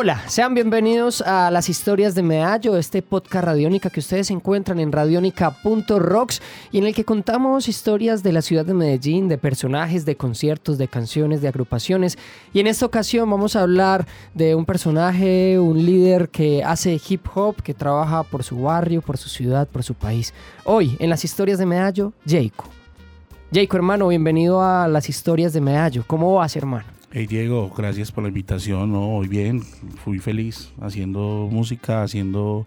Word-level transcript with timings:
Hola, 0.00 0.22
sean 0.28 0.54
bienvenidos 0.54 1.22
a 1.22 1.50
las 1.50 1.68
historias 1.68 2.14
de 2.14 2.22
Medallo, 2.22 2.76
este 2.76 3.02
podcast 3.02 3.46
radiónica 3.46 3.90
que 3.90 3.98
ustedes 3.98 4.30
encuentran 4.30 4.78
en 4.78 4.92
radionica.rocks 4.92 6.40
y 6.70 6.78
en 6.78 6.86
el 6.86 6.94
que 6.94 7.04
contamos 7.04 7.66
historias 7.66 8.22
de 8.22 8.30
la 8.30 8.40
ciudad 8.40 8.64
de 8.64 8.74
Medellín, 8.74 9.26
de 9.26 9.38
personajes, 9.38 10.04
de 10.04 10.16
conciertos, 10.16 10.78
de 10.78 10.86
canciones, 10.86 11.42
de 11.42 11.48
agrupaciones. 11.48 12.16
Y 12.52 12.60
en 12.60 12.68
esta 12.68 12.86
ocasión 12.86 13.28
vamos 13.28 13.56
a 13.56 13.62
hablar 13.62 14.06
de 14.34 14.54
un 14.54 14.66
personaje, 14.66 15.58
un 15.58 15.84
líder 15.84 16.28
que 16.28 16.62
hace 16.62 17.00
hip 17.08 17.26
hop, 17.34 17.60
que 17.60 17.74
trabaja 17.74 18.22
por 18.22 18.44
su 18.44 18.62
barrio, 18.62 19.02
por 19.02 19.18
su 19.18 19.28
ciudad, 19.28 19.66
por 19.66 19.82
su 19.82 19.94
país. 19.94 20.32
Hoy, 20.62 20.96
en 21.00 21.10
las 21.10 21.24
historias 21.24 21.58
de 21.58 21.66
Medallo, 21.66 22.12
Jayco. 22.24 22.66
Jayco, 23.52 23.76
hermano, 23.76 24.06
bienvenido 24.06 24.62
a 24.62 24.86
las 24.86 25.08
historias 25.08 25.52
de 25.52 25.60
Medallo. 25.60 26.04
¿Cómo 26.06 26.34
vas, 26.34 26.54
hermano? 26.54 26.97
Hey 27.10 27.26
Diego, 27.26 27.72
gracias 27.74 28.12
por 28.12 28.22
la 28.22 28.28
invitación. 28.28 28.92
¿no? 28.92 29.16
Hoy 29.16 29.28
bien, 29.28 29.62
fui 30.04 30.18
feliz 30.18 30.70
haciendo 30.78 31.48
música, 31.50 32.02
haciendo 32.02 32.66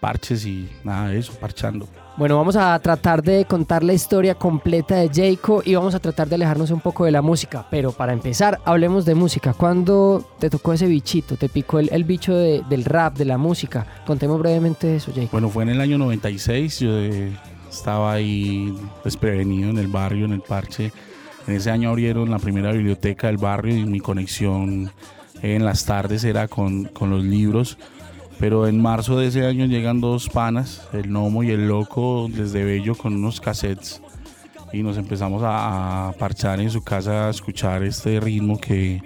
parches 0.00 0.44
y 0.44 0.68
nada 0.82 1.10
de 1.10 1.20
eso, 1.20 1.32
parchando. 1.34 1.86
Bueno, 2.16 2.36
vamos 2.36 2.56
a 2.56 2.76
tratar 2.80 3.22
de 3.22 3.44
contar 3.44 3.84
la 3.84 3.92
historia 3.92 4.34
completa 4.34 4.96
de 4.96 5.08
Jayco 5.08 5.62
y 5.64 5.76
vamos 5.76 5.94
a 5.94 6.00
tratar 6.00 6.28
de 6.28 6.34
alejarnos 6.34 6.72
un 6.72 6.80
poco 6.80 7.04
de 7.04 7.12
la 7.12 7.22
música. 7.22 7.68
Pero 7.70 7.92
para 7.92 8.12
empezar, 8.12 8.58
hablemos 8.64 9.04
de 9.04 9.14
música. 9.14 9.54
¿Cuándo 9.54 10.32
te 10.40 10.50
tocó 10.50 10.72
ese 10.72 10.88
bichito? 10.88 11.36
¿Te 11.36 11.48
picó 11.48 11.78
el, 11.78 12.04
bicho 12.04 12.34
del 12.34 12.84
rap, 12.84 13.16
de 13.16 13.24
la 13.24 13.38
música? 13.38 13.86
Contemos 14.04 14.40
brevemente 14.40 14.96
eso, 14.96 15.12
Jayco. 15.14 15.30
Bueno, 15.30 15.48
fue 15.48 15.62
en 15.62 15.68
el 15.68 15.80
año 15.80 15.96
96. 15.96 16.80
Yo 16.80 16.90
eh, 16.98 17.30
estaba 17.70 18.14
ahí 18.14 18.76
desprevenido 19.04 19.70
en 19.70 19.78
el 19.78 19.86
barrio, 19.86 20.24
en 20.24 20.32
el 20.32 20.40
parche 20.40 20.92
en 21.46 21.54
ese 21.54 21.70
año 21.70 21.90
abrieron 21.90 22.30
la 22.30 22.38
primera 22.38 22.72
biblioteca 22.72 23.28
del 23.28 23.36
barrio 23.36 23.76
y 23.76 23.84
mi 23.84 24.00
conexión 24.00 24.90
en 25.42 25.64
las 25.64 25.84
tardes 25.84 26.24
era 26.24 26.48
con, 26.48 26.90
los 27.00 27.24
libros. 27.24 27.78
Pero 28.38 28.66
en 28.66 28.80
marzo 28.80 29.18
de 29.18 29.28
ese 29.28 29.46
año 29.46 29.64
llegan 29.64 30.00
dos 30.00 30.28
panas, 30.28 30.86
el 30.92 31.10
Nomo 31.10 31.42
y 31.42 31.50
el 31.50 31.68
Loco, 31.68 32.28
desde 32.28 32.64
Bello 32.64 32.94
con 32.94 33.14
unos 33.14 33.40
cassettes. 33.40 34.02
Y 34.72 34.82
nos 34.82 34.98
empezamos 34.98 35.42
a, 35.44 36.12
parchar 36.18 36.60
en 36.60 36.70
su 36.70 36.82
casa 36.82 37.28
a 37.28 37.30
escuchar 37.30 37.82
este 37.82 38.20
ritmo 38.20 38.60
que, 38.60 39.00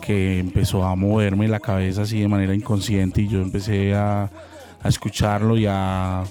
que 0.00 0.38
empezó 0.38 0.84
a 0.84 0.94
moverme 0.94 1.48
la 1.48 1.60
cabeza 1.60 2.02
así 2.02 2.20
de 2.20 2.28
manera 2.28 2.54
inconsciente. 2.54 3.20
Y 3.20 3.28
yo 3.28 3.42
empecé 3.42 3.94
a, 3.94 4.30
a 4.82 4.88
escucharlo 4.88 5.58
y 5.58 5.66
a 5.68 6.24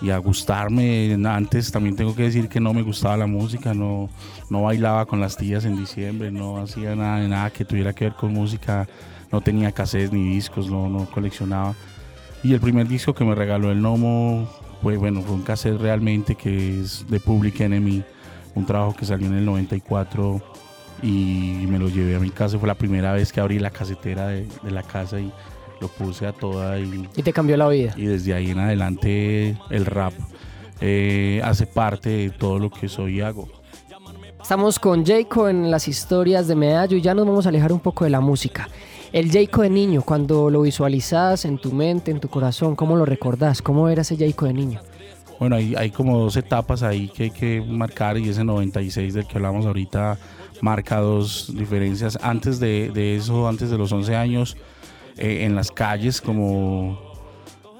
y 0.00 0.10
a 0.10 0.18
gustarme. 0.18 1.16
Antes 1.26 1.70
también 1.70 1.96
tengo 1.96 2.14
que 2.14 2.22
decir 2.24 2.48
que 2.48 2.60
no 2.60 2.72
me 2.72 2.82
gustaba 2.82 3.16
la 3.16 3.26
música, 3.26 3.74
no, 3.74 4.08
no 4.50 4.62
bailaba 4.62 5.06
con 5.06 5.20
las 5.20 5.36
tías 5.36 5.64
en 5.64 5.76
diciembre, 5.76 6.30
no 6.30 6.58
hacía 6.58 6.94
nada, 6.94 7.26
nada 7.26 7.50
que 7.50 7.64
tuviera 7.64 7.92
que 7.92 8.06
ver 8.06 8.14
con 8.14 8.32
música, 8.32 8.86
no 9.30 9.40
tenía 9.40 9.72
cassettes 9.72 10.12
ni 10.12 10.34
discos, 10.34 10.70
no, 10.70 10.88
no 10.88 11.06
coleccionaba. 11.10 11.74
Y 12.42 12.54
el 12.54 12.60
primer 12.60 12.86
disco 12.86 13.14
que 13.14 13.24
me 13.24 13.34
regaló 13.34 13.70
el 13.70 13.82
Nomo 13.82 14.48
fue, 14.82 14.96
bueno, 14.96 15.22
fue 15.22 15.34
un 15.34 15.42
cassette 15.42 15.80
realmente 15.80 16.36
que 16.36 16.80
es 16.80 17.04
de 17.08 17.18
Public 17.18 17.60
Enemy, 17.60 18.04
un 18.54 18.66
trabajo 18.66 18.94
que 18.94 19.04
salió 19.04 19.26
en 19.26 19.34
el 19.34 19.44
94 19.44 20.40
y 21.02 21.64
me 21.68 21.78
lo 21.78 21.88
llevé 21.88 22.14
a 22.14 22.20
mi 22.20 22.30
casa. 22.30 22.58
Fue 22.58 22.68
la 22.68 22.76
primera 22.76 23.12
vez 23.12 23.32
que 23.32 23.40
abrí 23.40 23.58
la 23.58 23.70
casetera 23.70 24.28
de, 24.28 24.46
de 24.62 24.70
la 24.70 24.84
casa 24.84 25.20
y 25.20 25.32
lo 25.80 25.88
puse 25.88 26.26
a 26.26 26.32
toda 26.32 26.78
y... 26.78 27.08
Y 27.16 27.22
te 27.22 27.32
cambió 27.32 27.56
la 27.56 27.68
vida. 27.68 27.92
Y 27.96 28.06
desde 28.06 28.34
ahí 28.34 28.50
en 28.50 28.58
adelante 28.58 29.56
el 29.70 29.86
rap 29.86 30.12
eh, 30.80 31.40
hace 31.44 31.66
parte 31.66 32.10
de 32.10 32.30
todo 32.30 32.58
lo 32.58 32.70
que 32.70 32.88
soy 32.88 33.18
y 33.18 33.20
hago. 33.20 33.48
Estamos 34.40 34.78
con 34.78 35.04
Jayco 35.04 35.48
en 35.48 35.70
las 35.70 35.88
historias 35.88 36.48
de 36.48 36.54
Medallo 36.54 36.96
y 36.96 37.02
ya 37.02 37.14
nos 37.14 37.26
vamos 37.26 37.46
a 37.46 37.48
alejar 37.50 37.72
un 37.72 37.80
poco 37.80 38.04
de 38.04 38.10
la 38.10 38.20
música. 38.20 38.68
El 39.12 39.30
Jayco 39.30 39.62
de 39.62 39.70
niño, 39.70 40.02
cuando 40.02 40.50
lo 40.50 40.62
visualizas 40.62 41.44
en 41.44 41.58
tu 41.58 41.72
mente, 41.72 42.10
en 42.10 42.20
tu 42.20 42.28
corazón, 42.28 42.76
¿cómo 42.76 42.96
lo 42.96 43.04
recordás? 43.04 43.60
¿Cómo 43.62 43.88
era 43.88 44.02
ese 44.02 44.16
Jayco 44.16 44.46
de 44.46 44.54
niño? 44.54 44.80
Bueno, 45.38 45.56
hay, 45.56 45.74
hay 45.76 45.90
como 45.90 46.18
dos 46.18 46.36
etapas 46.36 46.82
ahí 46.82 47.08
que 47.08 47.24
hay 47.24 47.30
que 47.30 47.60
marcar 47.60 48.18
y 48.18 48.28
ese 48.28 48.44
96 48.44 49.14
del 49.14 49.26
que 49.26 49.36
hablamos 49.36 49.66
ahorita 49.66 50.18
marca 50.60 50.98
dos 50.98 51.52
diferencias. 51.54 52.18
Antes 52.22 52.58
de, 52.60 52.90
de 52.92 53.16
eso, 53.16 53.48
antes 53.48 53.70
de 53.70 53.78
los 53.78 53.92
11 53.92 54.16
años, 54.16 54.56
eh, 55.18 55.44
en 55.44 55.56
las 55.56 55.72
calles 55.72 56.20
como 56.20 56.96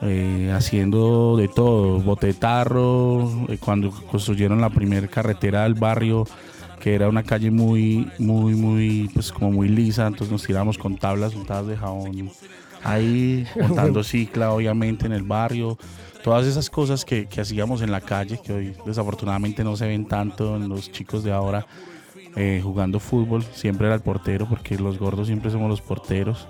eh, 0.02 0.52
haciendo 0.52 1.36
de 1.36 1.46
todo, 1.46 2.00
botetarro, 2.00 3.46
eh, 3.48 3.58
cuando 3.58 3.92
construyeron 3.92 4.60
la 4.60 4.70
primera 4.70 5.06
carretera 5.06 5.62
del 5.62 5.74
barrio, 5.74 6.26
que 6.80 6.96
era 6.96 7.08
una 7.08 7.22
calle 7.22 7.52
muy, 7.52 8.10
muy, 8.18 8.54
muy, 8.54 9.08
pues 9.14 9.30
como 9.30 9.52
muy 9.52 9.68
lisa, 9.68 10.08
entonces 10.08 10.32
nos 10.32 10.42
tiramos 10.42 10.78
con 10.78 10.96
tablas 10.96 11.34
untadas 11.36 11.68
de 11.68 11.76
jabón 11.76 12.30
ahí, 12.82 13.46
montando 13.60 14.02
cicla 14.02 14.50
obviamente 14.50 15.06
en 15.06 15.12
el 15.12 15.22
barrio, 15.22 15.78
todas 16.24 16.44
esas 16.44 16.68
cosas 16.68 17.04
que, 17.04 17.26
que, 17.26 17.40
hacíamos 17.40 17.82
en 17.82 17.92
la 17.92 18.00
calle, 18.00 18.40
que 18.42 18.52
hoy 18.52 18.76
desafortunadamente 18.84 19.62
no 19.62 19.76
se 19.76 19.86
ven 19.86 20.06
tanto 20.06 20.56
en 20.56 20.68
los 20.68 20.90
chicos 20.90 21.22
de 21.22 21.30
ahora. 21.30 21.66
jugando 22.62 22.98
fútbol, 22.98 23.44
siempre 23.52 23.86
era 23.86 23.94
el 23.94 24.02
portero, 24.02 24.48
porque 24.48 24.76
los 24.76 24.98
gordos 24.98 25.28
siempre 25.28 25.52
somos 25.52 25.68
los 25.68 25.80
porteros. 25.80 26.48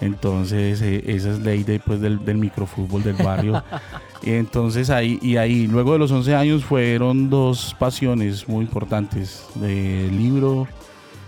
Entonces, 0.00 0.80
eh, 0.82 1.02
esa 1.06 1.32
es 1.32 1.40
ley 1.40 1.64
de, 1.64 1.80
pues, 1.80 2.00
del, 2.00 2.24
del 2.24 2.38
microfútbol 2.38 3.02
del 3.02 3.16
barrio. 3.16 3.62
y 4.22 4.32
entonces 4.32 4.90
ahí, 4.90 5.18
y 5.22 5.36
ahí, 5.36 5.66
luego 5.66 5.92
de 5.92 5.98
los 5.98 6.12
11 6.12 6.34
años, 6.34 6.64
fueron 6.64 7.30
dos 7.30 7.74
pasiones 7.78 8.48
muy 8.48 8.64
importantes: 8.64 9.46
de 9.56 10.08
libro, 10.12 10.68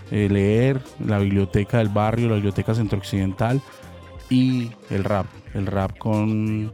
eh, 0.09 0.29
leer, 0.29 0.81
la 1.05 1.19
biblioteca 1.19 1.79
del 1.79 1.89
barrio, 1.89 2.29
la 2.29 2.35
biblioteca 2.35 2.73
centro-occidental 2.73 3.61
y 4.29 4.71
el 4.89 5.03
rap. 5.03 5.25
El 5.53 5.65
rap 5.65 5.97
con, 5.97 6.71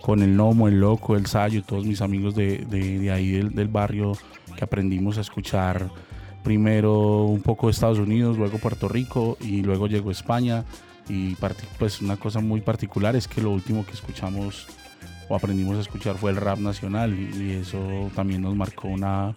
con 0.00 0.22
el 0.22 0.34
Nomo, 0.34 0.66
el 0.66 0.80
Loco, 0.80 1.14
el 1.14 1.26
Sayo, 1.26 1.62
todos 1.62 1.84
mis 1.84 2.00
amigos 2.00 2.34
de, 2.34 2.64
de, 2.70 2.98
de 2.98 3.10
ahí 3.10 3.32
del, 3.32 3.54
del 3.54 3.68
barrio 3.68 4.12
que 4.56 4.64
aprendimos 4.64 5.18
a 5.18 5.20
escuchar 5.20 5.90
primero 6.42 7.24
un 7.24 7.42
poco 7.42 7.66
de 7.66 7.72
Estados 7.72 7.98
Unidos, 7.98 8.38
luego 8.38 8.58
Puerto 8.58 8.88
Rico 8.88 9.36
y 9.40 9.62
luego 9.62 9.88
llegó 9.88 10.10
España 10.10 10.64
y 11.08 11.36
pues 11.78 12.00
una 12.00 12.16
cosa 12.16 12.40
muy 12.40 12.60
particular 12.60 13.14
es 13.16 13.28
que 13.28 13.42
lo 13.42 13.50
último 13.50 13.84
que 13.84 13.92
escuchamos 13.92 14.66
o 15.28 15.34
aprendimos 15.34 15.76
a 15.76 15.80
escuchar 15.80 16.16
fue 16.16 16.30
el 16.30 16.36
rap 16.36 16.58
nacional 16.58 17.14
y, 17.14 17.52
eso 17.52 18.10
también 18.14 18.42
nos 18.42 18.54
marcó 18.54 18.88
una, 18.88 19.34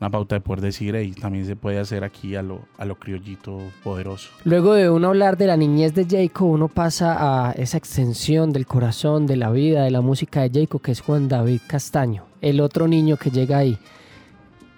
una 0.00 0.10
pauta 0.10 0.36
de 0.36 0.40
poder 0.40 0.60
decir, 0.60 0.94
y 0.96 1.12
también 1.12 1.46
se 1.46 1.56
puede 1.56 1.78
hacer 1.78 2.04
aquí 2.04 2.34
a 2.34 2.42
lo, 2.42 2.60
a 2.78 2.84
lo 2.84 2.96
criollito 2.96 3.58
poderoso. 3.82 4.30
Luego 4.44 4.74
de 4.74 4.90
uno 4.90 5.08
hablar 5.08 5.36
de 5.36 5.46
la 5.46 5.56
niñez 5.56 5.94
de 5.94 6.06
Jacob, 6.08 6.48
uno 6.48 6.68
pasa 6.68 7.16
a 7.48 7.52
esa 7.52 7.76
extensión 7.78 8.52
del 8.52 8.66
corazón, 8.66 9.26
de 9.26 9.36
la 9.36 9.50
vida, 9.50 9.84
de 9.84 9.90
la 9.90 10.00
música 10.00 10.48
de 10.48 10.60
Jacob, 10.60 10.80
que 10.80 10.92
es 10.92 11.00
Juan 11.00 11.28
David 11.28 11.60
Castaño, 11.66 12.24
el 12.40 12.60
otro 12.60 12.88
niño 12.88 13.16
que 13.16 13.30
llega 13.30 13.58
ahí. 13.58 13.78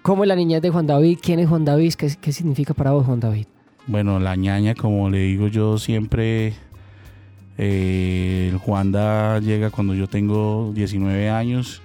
¿Cómo 0.02 0.24
es 0.24 0.28
la 0.28 0.36
niñez 0.36 0.62
de 0.62 0.70
Juan 0.70 0.86
David? 0.86 1.18
¿Quién 1.22 1.40
es 1.40 1.48
Juan 1.48 1.64
David? 1.64 1.92
¿Qué, 1.94 2.16
qué 2.20 2.32
significa 2.32 2.72
para 2.72 2.92
vos 2.92 3.04
Juan 3.04 3.20
David? 3.20 3.46
Bueno, 3.86 4.20
la 4.20 4.36
ñaña, 4.36 4.74
como 4.74 5.10
le 5.10 5.20
digo 5.20 5.48
yo 5.48 5.78
siempre, 5.78 6.54
eh, 7.58 8.48
el 8.50 8.58
Juanda 8.58 9.38
llega 9.40 9.70
cuando 9.70 9.94
yo 9.94 10.06
tengo 10.06 10.72
19 10.74 11.30
años 11.30 11.82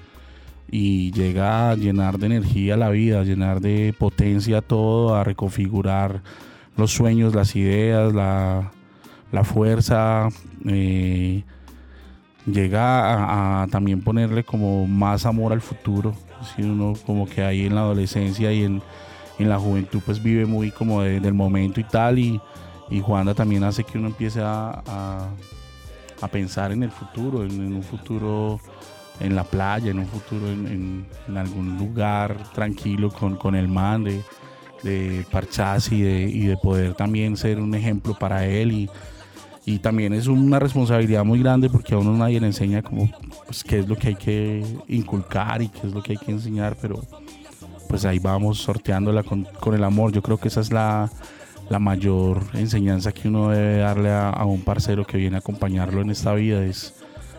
y 0.70 1.12
llega 1.12 1.72
a 1.72 1.76
llenar 1.76 2.18
de 2.18 2.28
energía 2.28 2.78
la 2.78 2.90
vida, 2.90 3.22
a 3.22 3.24
llenar 3.24 3.62
de 3.62 3.94
potencia 3.98 4.62
todo, 4.62 5.16
a 5.16 5.24
reconfigurar 5.24 6.22
los 6.78 6.92
sueños, 6.92 7.34
las 7.34 7.56
ideas, 7.56 8.14
la, 8.14 8.72
fuerza. 9.44 10.30
Eh, 10.66 11.44
llega 12.46 13.64
a, 13.64 13.68
también 13.68 14.02
ponerle 14.02 14.44
como 14.44 14.88
más 14.88 15.26
amor 15.26 15.54
al 15.54 15.62
futuro. 15.62 16.14
Si 16.56 16.62
uno 16.62 16.94
como 17.06 17.28
que 17.28 17.42
ahí 17.42 17.66
en 17.66 17.76
la 17.76 17.82
adolescencia 17.82 18.52
y 18.52 18.64
en 18.64 18.82
en 19.40 19.50
la 19.50 19.60
juventud 19.60 20.00
pues 20.06 20.22
vive 20.22 20.46
muy 20.46 20.72
como 20.72 21.02
del 21.02 21.34
momento 21.34 21.80
y 21.80 21.84
tal 21.84 22.20
y, 22.20 22.40
y 22.90 23.02
Juanda 23.02 23.34
también 23.34 23.64
hace 23.64 23.84
que 23.84 23.98
uno 23.98 24.08
empiece 24.08 24.42
a, 24.42 25.30
a, 26.22 26.28
pensar 26.32 26.72
en 26.72 26.82
el 26.82 26.90
futuro, 26.90 27.44
en, 27.44 27.76
un 27.76 27.84
futuro 27.84 28.60
en 29.20 29.36
la 29.36 29.44
playa, 29.44 29.92
en 29.92 30.00
un 30.00 30.08
futuro 30.08 30.48
en, 30.48 31.06
algún 31.36 31.78
lugar 31.78 32.36
tranquilo 32.54 33.12
con, 33.12 33.36
con 33.36 33.56
el 33.56 33.68
man 33.68 34.04
de, 34.04 34.24
de 34.82 35.26
y 35.92 36.02
de, 36.02 36.22
y 36.22 36.46
de 36.46 36.58
poder 36.58 36.96
también 36.96 37.38
ser 37.38 37.60
un 37.60 37.76
ejemplo 37.76 38.18
para 38.18 38.46
él 38.46 38.72
y, 38.72 38.90
y 39.66 39.80
también 39.80 40.14
es 40.14 40.28
una 40.28 40.60
responsabilidad 40.60 41.26
muy 41.26 41.40
grande 41.40 41.70
porque 41.70 41.96
a 41.96 41.98
uno 41.98 42.16
nadie 42.16 42.40
le 42.40 42.48
enseña 42.48 42.84
como 42.84 43.10
pues, 43.46 43.64
qué 43.64 43.80
es 43.80 43.88
lo 43.88 43.96
que 43.96 44.10
hay 44.10 44.16
que 44.16 44.64
inculcar 44.88 45.62
y 45.62 45.70
qué 45.70 45.88
es 45.88 45.94
lo 45.94 46.04
que 46.04 46.14
hay 46.14 46.18
que 46.18 46.32
enseñar, 46.32 46.78
pero 46.80 47.02
pues 47.88 48.06
ahí 48.06 48.20
vamos 48.20 48.60
sorteándola 48.60 49.24
con, 49.24 49.48
el 49.74 49.84
amor. 49.84 50.12
Yo 50.12 50.22
creo 50.22 50.38
que 50.38 50.48
esa 50.48 50.62
es 50.62 50.72
la, 50.72 51.10
mayor 51.80 52.42
enseñanza 52.54 53.12
que 53.12 53.28
uno 53.28 53.50
debe 53.50 53.78
darle 53.78 54.12
a, 54.12 54.44
un 54.46 54.62
parcero 54.62 55.06
que 55.06 55.18
viene 55.18 55.36
a 55.36 55.40
acompañarlo 55.40 56.02
en 56.02 56.10
esta 56.10 56.34
vida, 56.34 56.64
es 56.64 56.94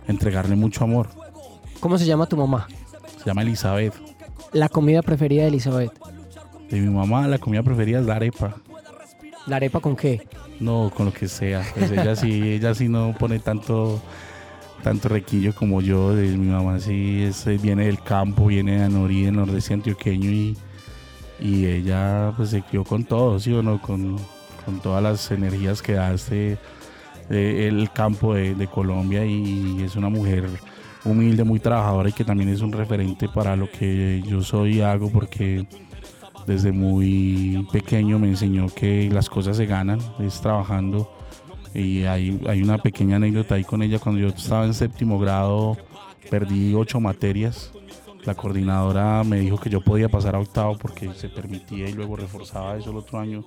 entregarle 0.09 0.57
mucho 0.57 0.85
amor. 0.85 1.09
¿Cómo 1.81 1.99
se 1.99 2.07
llama 2.07 2.27
tu 2.27 2.37
mamá? 2.37 2.67
Se 3.19 3.25
llama 3.25 3.43
Elizabeth. 3.43 3.95
La 4.53 4.69
comida 4.69 5.03
preferida 5.03 5.43
de 5.43 5.49
Elizabeth. 5.49 5.93
De 6.71 6.81
mi 6.81 6.91
mamá 6.91 7.29
la 7.29 7.39
comida 7.39 7.63
preferida 7.63 8.01
es 8.01 8.07
la 8.07 8.17
arepa. 8.17 8.57
¿La 9.47 9.57
arepa 9.57 9.81
con 9.81 9.95
qué? 9.95 10.27
No, 10.59 10.91
con 10.95 11.07
lo 11.07 11.13
que 11.13 11.29
sea. 11.29 11.63
Pues 11.75 11.91
ella 11.91 12.17
sí, 12.17 12.43
ella 12.53 12.75
sí 12.75 12.89
no 12.89 13.15
pone 13.19 13.39
tanto 13.39 14.01
tanto 14.87 15.09
requillo 15.09 15.53
como 15.53 15.81
yo. 15.81 16.13
Mi 16.13 16.47
mamá 16.47 16.79
sí 16.79 17.25
es, 17.25 17.45
viene 17.61 17.87
del 17.87 18.01
campo, 18.01 18.47
viene 18.47 18.79
de 18.79 18.85
Anorí, 18.85 19.25
del 19.25 19.35
nordeste 19.35 19.75
antioqueño 19.75 20.31
y, 20.31 20.57
y 21.41 21.67
ella 21.67 22.33
pues 22.37 22.51
se 22.51 22.63
crió 22.63 22.85
con 22.85 23.03
todo, 23.03 23.41
¿sí 23.41 23.53
o 23.53 23.65
no? 23.65 23.83
Con, 23.83 24.17
con 24.65 24.79
todas 24.79 25.03
las 25.03 25.29
energías 25.33 25.83
que 25.83 25.95
da 25.95 26.15
este 26.15 26.57
eh, 27.31 27.67
el 27.67 27.91
campo 27.91 28.35
de, 28.35 28.55
de 28.55 28.69
Colombia 28.69 29.27
y 29.27 29.83
es 29.83 29.97
una 29.97 30.09
mujer 30.09 30.49
humilde, 31.05 31.43
muy 31.43 31.59
trabajadora 31.59 32.11
y 32.11 32.13
que 32.13 32.25
también 32.25 32.51
es 32.51 32.61
un 32.61 32.71
referente 32.71 33.29
para 33.29 33.57
lo 33.57 33.69
que 33.69 34.23
yo 34.25 34.41
soy 34.41 34.77
y 34.77 34.81
hago 34.83 35.11
porque 35.11 35.67
desde 36.47 36.71
muy 36.71 37.67
pequeño 37.73 38.21
me 38.21 38.29
enseñó 38.29 38.67
que 38.69 39.11
las 39.11 39.29
cosas 39.29 39.57
se 39.57 39.67
ganan, 39.67 39.99
es 40.21 40.41
trabajando. 40.41 41.11
Y 41.77 42.05
hay, 42.05 42.41
hay 42.49 42.63
una 42.63 42.79
pequeña 42.79 43.17
anécdota 43.17 43.55
ahí 43.55 43.65
con 43.65 43.83
ella. 43.83 43.99
Cuando 43.99 44.21
yo 44.21 44.29
estaba 44.29 44.65
en 44.65 44.75
séptimo 44.75 45.19
grado, 45.19 45.77
perdí 46.31 46.75
ocho 46.75 47.01
materias. 47.01 47.73
La 48.25 48.35
coordinadora 48.35 49.23
me 49.23 49.39
dijo 49.41 49.59
que 49.59 49.71
yo 49.71 49.81
podía 49.81 50.09
pasar 50.09 50.35
a 50.35 50.41
octavo 50.41 50.77
porque 50.79 51.13
se 51.15 51.29
permitía 51.29 51.89
y 51.89 51.93
luego 51.93 52.17
reforzaba 52.17 52.77
eso 52.77 52.91
el 52.91 52.97
otro 52.97 53.21
año. 53.21 53.45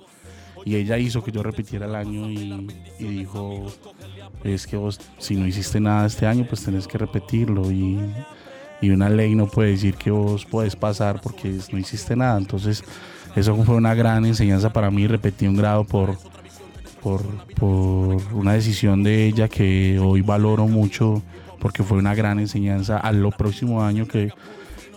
Y 0.64 0.76
ella 0.76 0.96
hizo 0.96 1.22
que 1.24 1.32
yo 1.32 1.42
repitiera 1.42 1.86
el 1.86 1.94
año 1.94 2.30
y, 2.30 2.66
y 2.98 3.04
dijo, 3.04 3.66
es 4.44 4.66
que 4.66 4.76
vos 4.76 5.00
si 5.18 5.36
no 5.36 5.46
hiciste 5.46 5.80
nada 5.80 6.06
este 6.06 6.26
año, 6.26 6.46
pues 6.48 6.64
tenés 6.64 6.86
que 6.86 6.98
repetirlo. 6.98 7.70
Y 7.70 7.98
y 8.80 8.90
una 8.90 9.10
ley 9.10 9.34
no 9.34 9.46
puede 9.46 9.72
decir 9.72 9.94
que 9.94 10.10
vos 10.10 10.46
puedes 10.46 10.74
pasar 10.74 11.20
porque 11.20 11.54
no 11.70 11.78
hiciste 11.78 12.16
nada. 12.16 12.38
Entonces, 12.38 12.82
eso 13.36 13.54
fue 13.56 13.74
una 13.76 13.94
gran 13.94 14.24
enseñanza 14.24 14.72
para 14.72 14.90
mí. 14.90 15.06
Repetí 15.06 15.46
un 15.46 15.56
grado 15.56 15.84
por, 15.84 16.16
por, 17.02 17.22
una 18.32 18.52
decisión 18.52 19.02
de 19.02 19.26
ella 19.26 19.48
que 19.48 19.98
hoy 19.98 20.22
valoro 20.22 20.66
mucho 20.66 21.22
porque 21.58 21.82
fue 21.82 21.98
una 21.98 22.14
gran 22.14 22.38
enseñanza. 22.38 22.98
A 22.98 23.12
lo 23.12 23.30
próximo 23.30 23.82
año 23.82 24.06
que, 24.06 24.32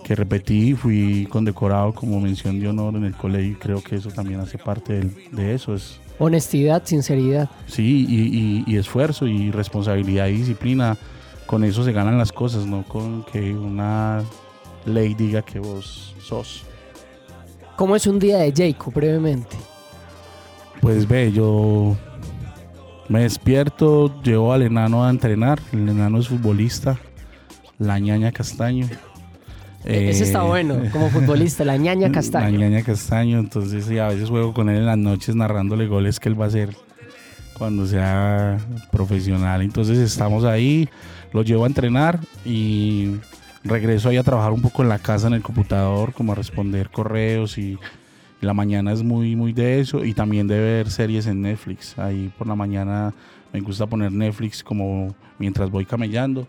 que 0.03 0.15
repetí, 0.15 0.73
fui 0.73 1.27
condecorado 1.29 1.93
como 1.93 2.19
mención 2.19 2.59
de 2.59 2.67
honor 2.67 2.95
en 2.95 3.05
el 3.05 3.15
colegio 3.15 3.51
y 3.51 3.55
creo 3.55 3.81
que 3.81 3.95
eso 3.95 4.09
también 4.09 4.39
hace 4.39 4.57
parte 4.57 4.99
de, 4.99 5.11
de 5.31 5.53
eso. 5.53 5.73
Es, 5.75 5.99
Honestidad, 6.19 6.83
sinceridad. 6.85 7.49
Sí, 7.67 8.05
y, 8.07 8.63
y 8.71 8.77
esfuerzo 8.77 9.27
y 9.27 9.51
responsabilidad 9.51 10.27
y 10.27 10.33
disciplina 10.33 10.95
con 11.45 11.63
eso 11.63 11.83
se 11.83 11.91
ganan 11.91 12.17
las 12.17 12.31
cosas, 12.31 12.65
no 12.65 12.83
con 12.83 13.23
que 13.25 13.53
una 13.53 14.23
ley 14.85 15.13
diga 15.13 15.41
que 15.41 15.59
vos 15.59 16.15
sos. 16.21 16.63
¿Cómo 17.75 17.95
es 17.95 18.07
un 18.07 18.19
día 18.19 18.37
de 18.37 18.53
Jacob, 18.55 18.93
brevemente? 18.93 19.55
Pues 20.83 21.07
ve, 21.07 21.31
yo 21.31 21.95
me 23.07 23.21
despierto, 23.21 24.21
llevo 24.21 24.51
al 24.51 24.63
enano 24.63 25.05
a 25.05 25.09
entrenar. 25.09 25.57
El 25.71 25.87
enano 25.87 26.19
es 26.19 26.27
futbolista, 26.27 26.99
la 27.79 27.99
ñaña 27.99 28.33
Castaño. 28.33 28.89
E-, 29.85 30.09
ese 30.09 30.25
está 30.25 30.43
eh, 30.43 30.47
bueno, 30.47 30.81
como 30.91 31.09
futbolista, 31.09 31.63
la 31.63 31.77
ñaña 31.77 32.11
Castaño. 32.11 32.59
La 32.59 32.67
ñaña 32.67 32.83
Castaño, 32.83 33.39
entonces 33.39 33.85
sí, 33.85 33.97
a 33.97 34.09
veces 34.09 34.27
juego 34.27 34.53
con 34.53 34.67
él 34.69 34.79
en 34.79 34.85
las 34.85 34.97
noches 34.97 35.37
narrándole 35.37 35.87
goles 35.87 36.19
que 36.19 36.27
él 36.27 36.37
va 36.37 36.45
a 36.45 36.47
hacer 36.49 36.75
cuando 37.57 37.85
sea 37.85 38.57
profesional. 38.91 39.61
Entonces 39.61 39.97
estamos 39.99 40.43
ahí, 40.43 40.89
lo 41.31 41.43
llevo 41.43 41.63
a 41.63 41.67
entrenar 41.67 42.19
y 42.43 43.15
regreso 43.63 44.09
ahí 44.09 44.17
a 44.17 44.23
trabajar 44.23 44.51
un 44.51 44.61
poco 44.61 44.83
en 44.83 44.89
la 44.89 44.99
casa 44.99 45.27
en 45.27 45.33
el 45.35 45.43
computador, 45.43 46.11
como 46.11 46.33
a 46.33 46.35
responder 46.35 46.89
correos 46.89 47.57
y 47.57 47.79
la 48.43 48.53
mañana 48.53 48.91
es 48.91 49.03
muy, 49.03 49.35
muy 49.35 49.53
de 49.53 49.79
eso 49.79 50.03
y 50.03 50.13
también 50.13 50.47
de 50.47 50.59
ver 50.59 50.89
series 50.89 51.27
en 51.27 51.41
Netflix. 51.41 51.97
Ahí 51.97 52.31
por 52.37 52.47
la 52.47 52.55
mañana 52.55 53.13
me 53.51 53.61
gusta 53.61 53.85
poner 53.87 54.11
Netflix 54.11 54.63
como 54.63 55.15
mientras 55.39 55.69
voy 55.69 55.85
camellando. 55.85 56.47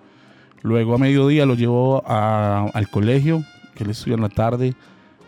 Luego 0.62 0.94
a 0.94 0.98
mediodía 0.98 1.46
lo 1.46 1.54
llevo 1.54 2.02
al 2.06 2.88
colegio, 2.90 3.44
que 3.74 3.84
él 3.84 3.90
estudia 3.90 4.14
en 4.14 4.22
la 4.22 4.30
tarde, 4.30 4.74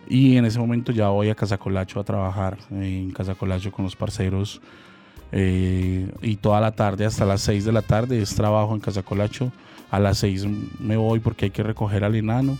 y 0.09 0.37
en 0.37 0.45
ese 0.45 0.57
momento 0.57 0.91
ya 0.91 1.09
voy 1.09 1.29
a 1.29 1.35
Casacolacho 1.35 1.99
a 1.99 2.03
trabajar 2.03 2.57
en 2.71 3.11
Casacolacho 3.11 3.71
con 3.71 3.85
los 3.85 3.95
parceros 3.95 4.61
eh, 5.31 6.09
y 6.21 6.37
toda 6.37 6.61
la 6.61 6.71
tarde 6.71 7.05
hasta 7.05 7.25
las 7.25 7.41
6 7.41 7.65
de 7.65 7.71
la 7.71 7.81
tarde 7.81 8.21
es 8.21 8.33
trabajo 8.35 8.73
en 8.73 8.79
Casa 8.79 9.03
Colacho. 9.03 9.51
A 9.91 9.99
las 9.99 10.19
6 10.19 10.47
me 10.79 10.97
voy 10.97 11.19
porque 11.19 11.45
hay 11.45 11.51
que 11.51 11.63
recoger 11.63 12.03
al 12.03 12.15
enano. 12.15 12.57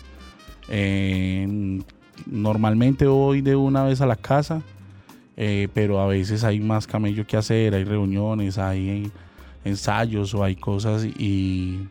Normalmente 2.25 3.05
voy 3.07 3.41
de 3.41 3.55
una 3.55 3.83
vez 3.83 4.01
a 4.01 4.05
la 4.05 4.15
casa, 4.15 4.61
eh, 5.35 5.67
pero 5.73 5.99
a 5.99 6.07
veces 6.07 6.43
hay 6.43 6.59
más 6.59 6.87
camello 6.87 7.25
que 7.25 7.37
hacer, 7.37 7.75
hay 7.75 7.83
reuniones, 7.83 8.57
hay 8.57 9.11
ensayos 9.63 10.33
o 10.33 10.43
hay 10.43 10.55
cosas 10.55 11.05
y, 11.05 11.87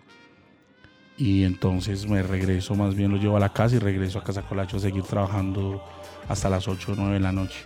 y 1.17 1.45
entonces 1.45 2.09
me 2.09 2.23
regreso, 2.23 2.75
más 2.75 2.95
bien 2.95 3.11
lo 3.13 3.19
llevo 3.19 3.37
a 3.37 3.41
la 3.41 3.53
casa 3.53 3.77
y 3.77 3.79
regreso 3.79 4.19
a 4.19 4.25
Casa 4.25 4.43
Colacho 4.43 4.79
a 4.79 4.81
seguir 4.81 5.05
trabajando 5.05 5.83
hasta 6.29 6.51
las 6.51 6.67
8 6.67 6.93
o 6.93 6.95
9 6.97 7.15
de 7.15 7.21
la 7.21 7.33
noche. 7.33 7.65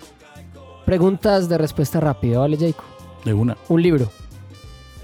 Preguntas 0.85 1.49
de 1.49 1.59
respuesta 1.59 2.01
rápida, 2.01 2.41
¿vale, 2.41 2.57
Jacob? 2.57 2.85
De 3.25 3.33
una. 3.33 3.57
Un 3.69 3.83
libro. 3.83 4.11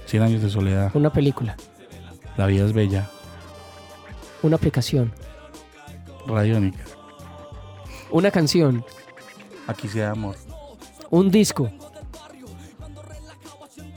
Cien 0.05 0.23
años 0.23 0.41
de 0.41 0.49
soledad. 0.49 0.91
Una 0.93 1.11
película. 1.11 1.55
La 2.35 2.45
vida 2.45 2.65
es 2.65 2.73
bella. 2.73 3.09
Una 4.43 4.55
aplicación. 4.55 5.11
Radiónica. 6.27 6.83
Una 8.11 8.31
canción. 8.31 8.85
Aquí 9.67 9.87
se 9.87 10.05
amor. 10.05 10.35
Un 11.09 11.29
disco. 11.29 11.69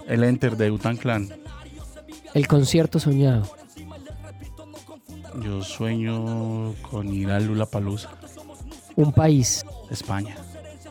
El 0.07 0.25
Enter 0.25 0.57
de 0.57 0.71
Utan 0.71 0.97
Clan. 0.97 1.29
El 2.35 2.49
concierto 2.49 2.99
soñado. 2.99 3.49
Yo 5.43 5.63
sueño 5.63 6.75
con 6.91 7.09
ir 7.09 7.31
a 7.31 7.39
Lula 7.39 7.67
Palusa. 7.67 8.11
Un 8.97 9.13
país. 9.13 9.65
España. 9.91 10.37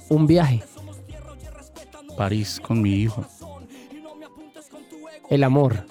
Un 0.08 0.26
viaje. 0.26 0.64
París 2.18 2.62
con 2.66 2.82
mi 2.82 2.94
hijo. 2.94 3.26
El 5.30 5.44
amor. 5.44 5.86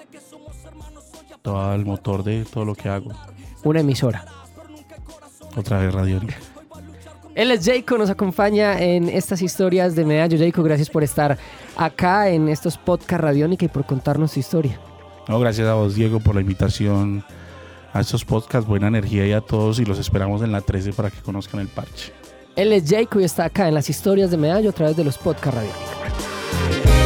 Todo 1.41 1.73
el 1.73 1.85
motor 1.85 2.23
de 2.23 2.43
todo 2.45 2.65
lo 2.65 2.75
que 2.75 2.89
hago. 2.89 3.11
Una 3.63 3.81
emisora. 3.81 4.25
Otra 5.55 5.79
vez 5.79 5.93
Radio 5.93 6.19
Él 7.39 7.51
es 7.51 7.65
Jaco, 7.65 7.97
nos 7.97 8.09
acompaña 8.09 8.77
en 8.81 9.07
estas 9.07 9.41
historias 9.41 9.95
de 9.95 10.03
Medallo. 10.03 10.37
Jaco, 10.37 10.61
gracias 10.61 10.89
por 10.89 11.05
estar 11.05 11.37
acá 11.77 12.27
en 12.27 12.49
estos 12.49 12.77
podcast 12.77 13.21
Radiónica 13.21 13.63
y 13.63 13.69
por 13.69 13.85
contarnos 13.85 14.33
tu 14.33 14.41
historia. 14.41 14.77
No, 15.29 15.39
gracias 15.39 15.65
a 15.65 15.73
vos, 15.75 15.95
Diego, 15.95 16.19
por 16.19 16.35
la 16.35 16.41
invitación 16.41 17.23
a 17.93 18.01
estos 18.01 18.25
podcasts. 18.25 18.67
Buena 18.67 18.87
energía 18.87 19.25
y 19.25 19.31
a 19.31 19.39
todos 19.39 19.79
y 19.79 19.85
los 19.85 19.99
esperamos 19.99 20.41
en 20.41 20.51
la 20.51 20.59
13 20.59 20.91
para 20.91 21.11
que 21.11 21.21
conozcan 21.21 21.61
el 21.61 21.69
parche. 21.69 22.11
Él 22.57 22.73
es 22.73 22.83
Jaco 22.85 23.21
y 23.21 23.23
está 23.23 23.45
acá 23.45 23.69
en 23.69 23.73
las 23.73 23.89
historias 23.89 24.31
de 24.31 24.35
Medallo 24.35 24.71
a 24.71 24.73
través 24.73 24.97
de 24.97 25.05
los 25.05 25.17
podcast 25.17 25.55
Radiónica 25.55 25.79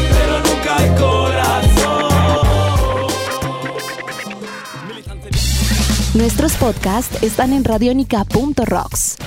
pero 0.09 0.39
nunca 0.39 0.77
hay 0.77 0.89
corazón. 0.99 2.03
Nuestros 6.13 6.53
podcasts 6.57 7.23
están 7.23 7.53
en 7.53 7.63
radionica.rocks, 7.63 9.17